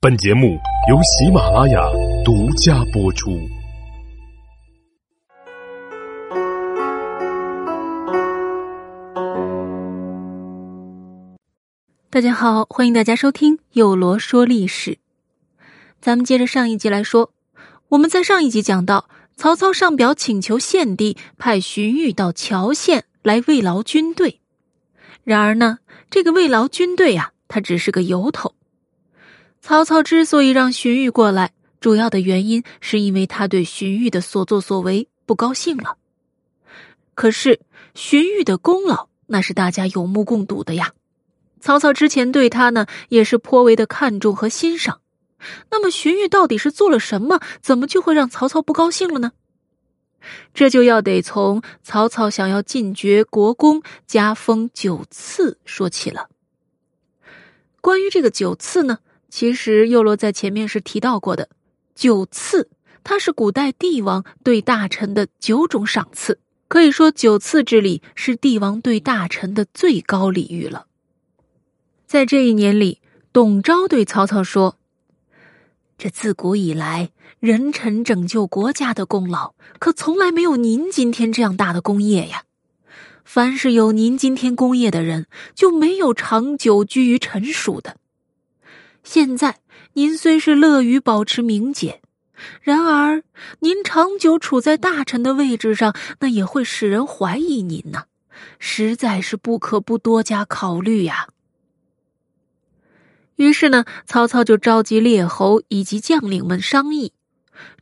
[0.00, 0.56] 本节目
[0.88, 1.82] 由喜马拉雅
[2.24, 3.36] 独家播出。
[12.08, 14.98] 大家好，欢迎大家收听有罗说历史。
[16.00, 17.32] 咱们接着上一集来说，
[17.88, 24.40] 我们在上一集讲到，曹操上表请求献帝派荀彧到谯县来慰劳军队。
[25.24, 28.54] 然而呢，这个慰劳军队啊，它只是个由头。
[29.60, 35.96] 曹操之所以让荀彧过来，主要的原因是因为他对荀彧的所作所为不高兴了。
[37.14, 37.60] 可是
[37.94, 40.92] 荀彧的功劳那是大家有目共睹的呀。
[41.60, 45.00] 曹操之前对他呢也是颇为的看重和欣赏。
[45.70, 49.32] 那么荀彧到底是做了什么，怎么就会让曹操不高兴了呢？
[50.54, 56.28] 这就要得从曹操想要进爵国公、加封九次说起了。
[57.80, 58.98] 关于这个九次呢？
[59.30, 61.50] 其实，右罗在前面是提到过的，
[61.94, 62.70] 九赐，
[63.04, 70.86] 它是古代帝王对大臣的九种赏赐，可以说九赐之礼是帝王对大臣的最高礼遇了。
[72.06, 74.78] 在这一年里，董昭对曹操说
[75.98, 82.44] ：“这自古以来，人臣拯救国家的功劳，可从来没有您今天这样大的功业呀！
[83.24, 87.98] 凡是有您今天功业的人，就没有长久居于臣属的。”
[89.08, 89.60] 现在
[89.94, 92.02] 您虽是乐于保持名节，
[92.60, 93.22] 然而
[93.60, 98.02] 您长久处在大臣的位置上，那也会使人怀疑您呢，
[98.58, 101.28] 实在是不可不多加考虑呀。
[103.36, 107.14] 于是呢，曹操就召集列侯以及将领们商议，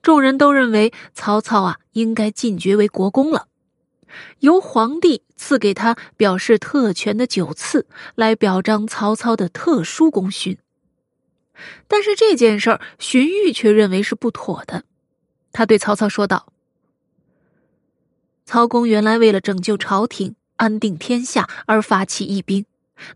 [0.02, 3.48] 众人都认为曹操啊应该进爵为国公了，
[4.38, 10.56] 由皇帝赐给他表示特权的九赐，来表彰曹操的特殊功勋。
[11.88, 14.84] 但是这件事儿，荀彧却认为是不妥的。
[15.52, 16.52] 他对曹操说道
[18.44, 22.66] ：“曹公原来为了拯救朝廷、安定天下而发起义兵，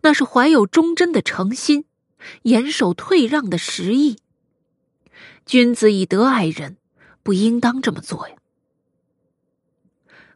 [0.02, 1.84] 那是怀有忠贞的诚心，
[2.42, 4.16] 严守退让的实意。
[5.44, 6.76] 君子以德爱人，
[7.22, 8.36] 不应当这么做呀。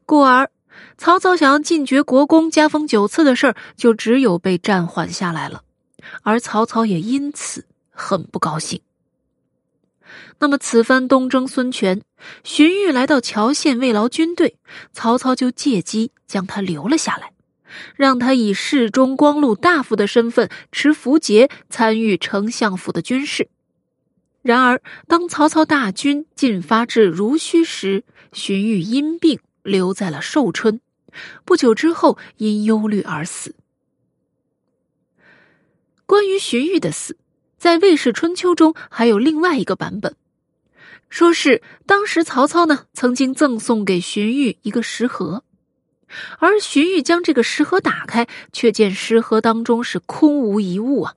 [0.05, 0.51] 故而，
[0.99, 5.65] 曹操想要进爵国公、加封九次的事儿，就只有被暂缓下来了。
[6.23, 8.83] 而曹操也因此。”很不高兴。
[10.39, 12.03] 那么此番东征孙权，
[12.43, 14.59] 荀彧来到谯县慰劳军队，
[14.93, 17.33] 曹操就借机将他留了下来，
[17.97, 23.49] 让他以侍中、光禄大夫的身份持符节参与丞相府的军事。
[24.43, 30.81] 然而，当曹操大军进发至濡须时，荀彧因病留在了寿春，
[31.45, 33.55] 不久之后因忧虑而死。
[36.05, 37.17] 关于荀彧的死。
[37.65, 40.15] 在《魏氏春秋》中还有另外一个版本，
[41.09, 45.45] 说是当时曹操呢曾经赠送给荀彧一个食盒，
[46.39, 51.15] 而荀彧将这个食盒打开，却见食盒当中是空无一物啊！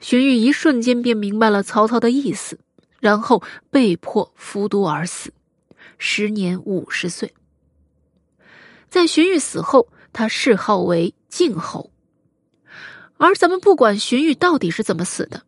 [0.00, 2.58] 荀彧一瞬间便明白了曹操的意思，
[2.98, 3.40] 然后
[3.70, 5.32] 被迫服毒而死，
[5.96, 7.32] 时年五十岁。
[8.90, 11.92] 在荀彧死后，他谥号为晋侯。
[13.16, 15.44] 而咱们不管荀彧到底是怎么死的。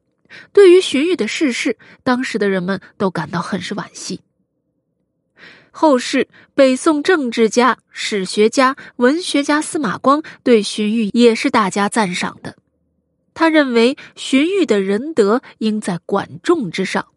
[0.53, 4.21] 对于荀彧的逝世，当时的人们都感到很是惋惜。
[5.71, 12.56] 后世北宋政治家、史学家、文学家司马光对荀彧也是大加赞赏的。
[13.34, 17.09] 他认为荀彧的仁德应在管仲之上。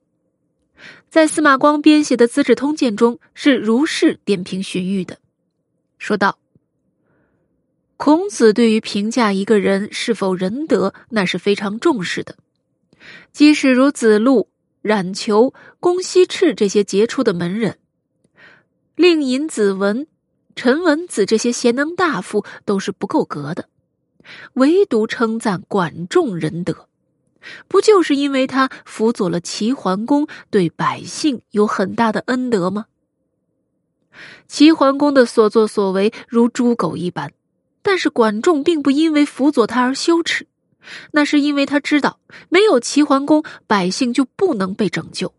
[1.07, 5.19] 在司马光编写的《资治通鉴》中，是如是点评荀彧的，
[5.99, 6.39] 说道
[7.95, 12.35] ：“孔子对于评价一个人是否仁德，那是非常重视的。”
[13.37, 14.49] 即使如子路、
[14.81, 17.77] 冉求、公西赤这些杰出的门人，
[18.95, 20.07] 令尹、子文、
[20.55, 23.69] 陈文子这些贤能大夫都是不够格的，
[24.53, 26.87] 唯独称赞管仲仁德，
[27.67, 32.87] 不就是因为他辅佐了齐桓公，对百姓有很大的恩德吗？
[34.47, 37.31] 齐桓公的所作所为如猪狗一般，
[37.83, 40.47] 但是管仲并不因为辅佐他而羞耻。
[41.11, 42.19] 那是因为他知道，
[42.49, 45.33] 没有齐桓公，百姓就不能被拯救。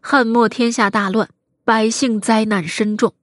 [0.00, 1.28] 汉末天下大乱，
[1.64, 3.14] 百姓灾难深重。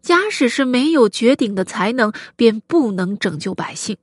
[0.00, 3.98] 假使是没有绝顶的才能，便不能拯救百姓。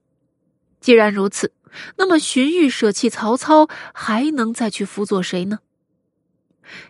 [0.80, 1.52] 既然如此，
[1.98, 5.60] 那么荀彧舍弃曹操，还能再去辅佐谁呢？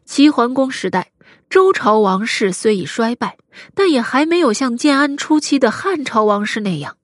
[0.03, 1.11] 齐桓公时代，
[1.49, 3.37] 周朝王室虽已衰败，
[3.73, 6.97] 但也还没有像建安初期的汉朝王室那样。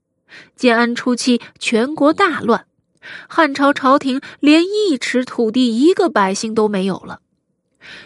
[0.55, 2.65] 建安初期，全国大乱，
[3.27, 7.19] 汉朝朝廷连一尺土地、一个百姓都没有了。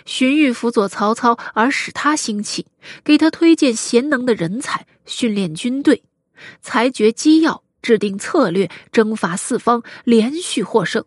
[0.05, 2.67] 荀彧辅佐曹操，而使他兴起，
[3.03, 6.03] 给他推荐贤能的人才，训练军队，
[6.61, 11.03] 裁决机要，制定策略，征伐四方，连续获胜，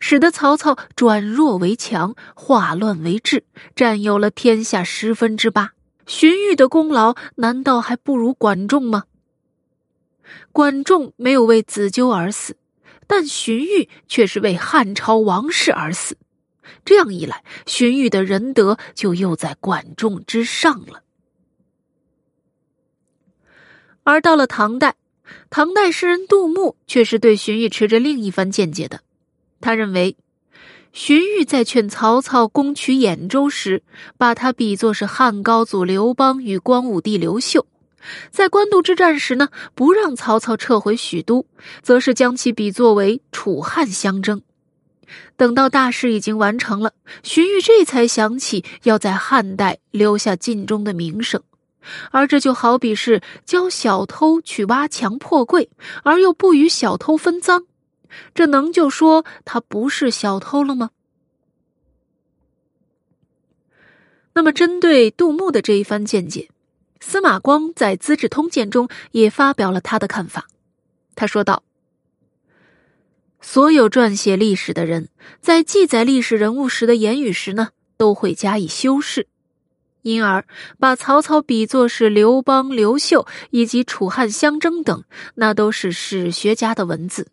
[0.00, 3.44] 使得曹操转弱为强，化乱为治，
[3.76, 5.72] 占有了天下十分之八。
[6.06, 9.04] 荀彧的功劳难道还不如管仲吗？
[10.52, 12.56] 管仲没有为子纠而死，
[13.06, 16.16] 但荀彧却是为汉朝王室而死。
[16.84, 21.02] 这样一来，荀彧的仁德就又在管仲之上了。
[24.04, 24.96] 而到了唐代，
[25.50, 29.00] 唐代诗人杜牧却是对荀彧持着另一番见解的。
[29.60, 30.16] 他认为，
[30.92, 33.82] 荀彧在劝曹操攻取兖州时，
[34.16, 37.66] 把他比作是汉高祖刘邦与光武帝刘秀；
[38.30, 41.46] 在官渡之战时呢，不让曹操撤回许都，
[41.82, 44.42] 则是将其比作为楚汉相争。
[45.36, 51.42] 等到大事已经完成了，荀彧这才想起要在汉代留下晋中的名声，
[52.10, 55.70] 而这就好比是教小偷去挖墙破柜，
[56.02, 57.64] 而又不与小偷分赃，
[58.34, 60.90] 这能就说他不是小偷了吗？
[64.34, 66.48] 那么，针对杜牧的这一番见解，
[67.00, 70.46] 司马光在《资治通鉴》中也发表了他的看法，
[71.14, 71.62] 他说道。
[73.40, 75.08] 所有撰写历史的人，
[75.40, 79.28] 在记载历史人物时的言语时呢，都会加以修饰，
[80.02, 80.44] 因而
[80.80, 85.04] 把曹操比作是刘邦、刘秀以及楚汉相争等，
[85.36, 87.28] 那都是史学家的文字，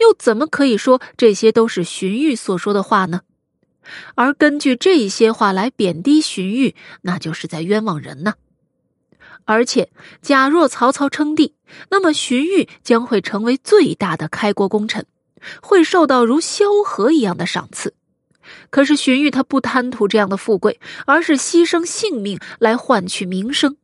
[0.00, 3.20] 又怎么可以说这些都是荀彧所说的话呢？
[4.14, 8.34] 而根据这些话来贬低荀彧，那就是在冤枉人呢。
[9.44, 9.90] 而且，
[10.20, 11.54] 假若曹操称帝，
[11.90, 15.06] 那么荀彧将会成为最大的开国功臣。
[15.60, 17.94] 会受到如萧何一样的赏赐，
[18.70, 23.76] 可是荀彧他不贪图这样的富贵，而是牺牲性命来换取名声，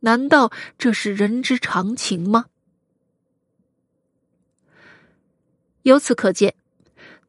[0.00, 2.46] 难道这是人之常情吗？
[5.82, 6.54] 由此可见，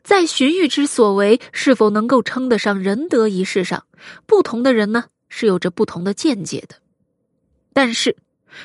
[0.02, 3.86] 在荀彧之所为是否能够称得上仁德一事上，
[4.26, 6.78] 不同的人呢是有着不同的见解的，
[7.76, 8.16] 但是。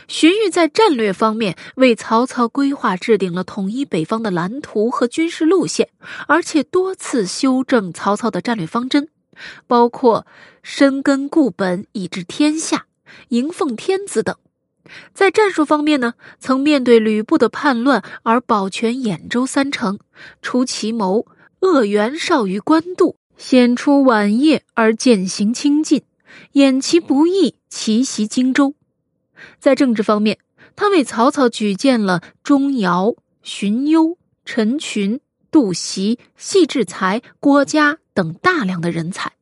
[0.06, 5.88] 荀彧在战略方面为曹操规划制定了统一北方的蓝图和军事路线，
[6.28, 9.08] 而且多次修正曹操的战略方针，
[9.66, 10.24] 包括
[10.62, 12.86] 深根固本以治天下、
[13.30, 14.36] 迎奉天子等。
[15.12, 19.98] 在战术方面呢，曾面对吕布的叛乱而保全兖州三城，
[20.40, 21.26] 出奇谋
[21.58, 26.04] 扼袁绍于官渡，显出晚夜而渐行清近，
[26.52, 28.76] 掩其不义，奇袭荆州。
[29.58, 30.38] 在政治方面，
[30.76, 35.20] 他为曹操举荐了钟繇、荀攸、陈群、
[35.50, 39.32] 杜袭、戏志才、郭嘉等大量的人才。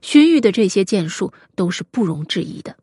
[0.00, 2.76] 荀彧的这些建树都是不容置疑的。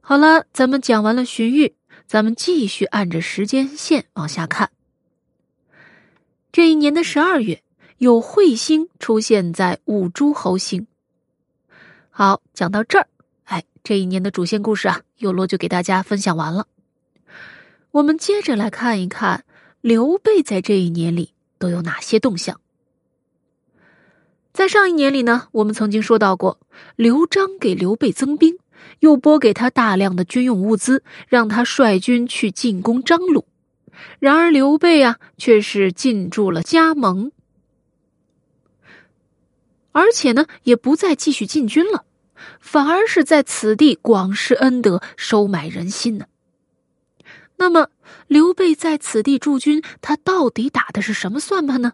[0.00, 1.74] 好了，咱们讲完了荀彧，
[2.06, 4.70] 咱们继续按着时间线往下看。
[6.50, 7.62] 这一年的十二月，
[7.98, 10.88] 有彗星出现在五诸侯星。
[12.10, 13.06] 好，讲到这儿。
[13.82, 16.66] 这一年的主线故事啊，有罗就给大家分享完了。
[17.92, 19.44] 我们接着来看一看
[19.80, 22.60] 刘备在这一年里都有哪些动向。
[24.52, 26.60] 在上一年里呢，我们曾经说到过，
[26.96, 28.58] 刘璋给刘备增兵，
[28.98, 33.46] 又拨给他大量的军用物资，让他率军去进攻张鲁。
[34.18, 37.32] 然而刘备啊，却是进驻了加盟，
[39.92, 42.04] 而且呢，也不再继续进军了。
[42.60, 46.26] 反而是在此地广施恩德，收买人心呢。
[47.56, 47.90] 那么
[48.26, 51.92] 刘备在此地驻军，他到底打的是什么算盘呢？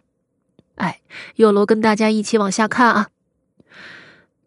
[0.75, 1.01] 哎，
[1.35, 3.09] 有罗跟大家一起往下看啊。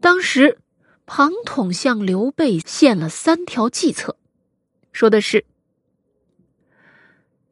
[0.01, 0.59] 当时
[1.05, 4.17] 庞统向刘备献了三条计策，
[4.93, 5.45] 说的是：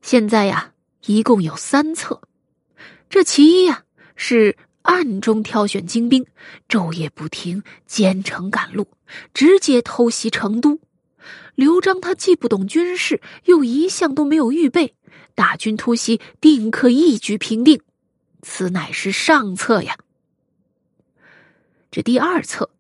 [0.01, 0.73] 现在呀，
[1.05, 2.23] 一共有三策。
[3.11, 3.85] 这其一呀
[4.17, 4.57] 是。
[4.89, 6.25] 暗中挑选精兵，
[6.67, 8.89] 昼夜不停，兼程赶路，
[9.35, 10.81] 直接偷袭成都。
[11.55, 14.95] 刘璋他既不懂军事，又一向都没有预备，
[15.35, 17.83] 大军突袭，定可一举平定。
[18.41, 19.99] 此乃是上策呀。
[21.91, 22.71] 这第二策，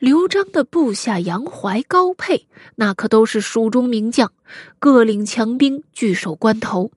[0.00, 4.32] 刘璋的部下杨怀、高沛，那可都是蜀中名将，
[4.80, 6.90] 各领强兵，据守关头。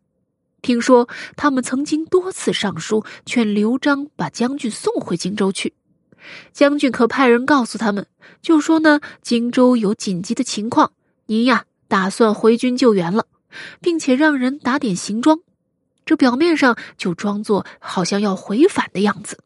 [0.62, 5.74] 听说他们曾经多次上书劝刘璋把将军送回荆州去，
[6.54, 8.06] 将军可派人告诉他们，
[8.42, 10.94] 就说呢荆州有紧急的情况，
[11.26, 13.26] 您呀打算回军救援了，
[13.82, 15.40] 并且让人打点行装。
[16.06, 19.44] 这表面上就装作好像要回返的样子。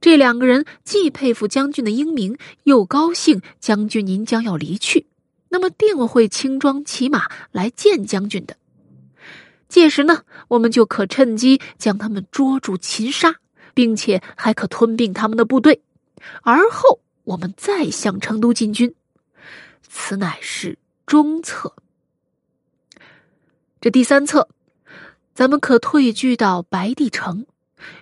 [0.00, 5.06] 这两个人既佩服将军的英明，又高兴将军您将要离去，
[5.48, 8.56] 那么定会轻装骑马来见将军的。
[9.76, 13.36] 届时呢，我们就可趁机将他们捉住擒杀，
[13.74, 15.82] 并且还可吞并他们的部队，
[16.40, 18.94] 而后我们再向成都进军。
[19.82, 21.74] 此乃是中策。
[23.82, 24.48] 这第三策，
[25.34, 27.44] 咱们可退居到白帝城。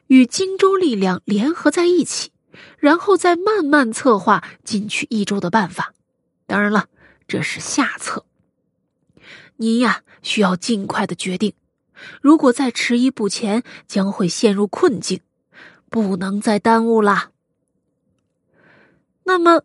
[0.07, 2.31] 与荆州力量联合在一起，
[2.79, 5.93] 然后再慢慢策划进取益州的办法。
[6.47, 6.87] 当然了，
[7.27, 8.25] 这是下策。
[9.57, 11.53] 您呀，需要尽快的决定。
[12.21, 15.21] 如果再迟疑不前，将会陷入困境，
[15.91, 17.31] 不能再耽误了。
[19.25, 19.63] 那么，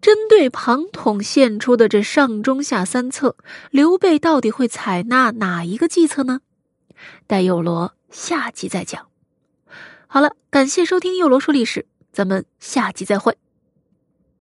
[0.00, 3.36] 针对庞统献出的这上中下三策，
[3.70, 6.40] 刘备到底会采纳哪一个计策呢？
[7.26, 9.08] 待有罗下集再讲。
[10.06, 11.80] 好了，感谢收听《幼罗说历史》，
[12.12, 13.36] 咱们下集再会。